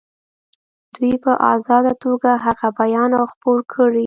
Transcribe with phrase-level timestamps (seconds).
[0.95, 3.99] دوی په آزاده توګه هغه بیان او خپور کړي.